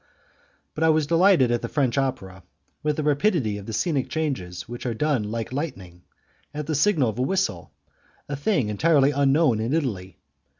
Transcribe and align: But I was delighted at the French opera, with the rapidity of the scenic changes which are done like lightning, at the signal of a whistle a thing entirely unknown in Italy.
But 0.73 0.83
I 0.83 0.89
was 0.89 1.05
delighted 1.05 1.51
at 1.51 1.61
the 1.61 1.69
French 1.69 1.95
opera, 1.95 2.41
with 2.81 2.95
the 2.95 3.03
rapidity 3.03 3.59
of 3.59 3.67
the 3.67 3.71
scenic 3.73 4.09
changes 4.09 4.67
which 4.67 4.87
are 4.87 4.95
done 4.95 5.29
like 5.29 5.53
lightning, 5.53 6.01
at 6.55 6.65
the 6.65 6.73
signal 6.73 7.09
of 7.09 7.19
a 7.19 7.21
whistle 7.21 7.71
a 8.27 8.35
thing 8.35 8.69
entirely 8.69 9.11
unknown 9.11 9.59
in 9.59 9.75
Italy. 9.75 10.17